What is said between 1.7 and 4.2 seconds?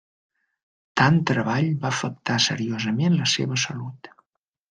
va afectar seriosament la seva salut.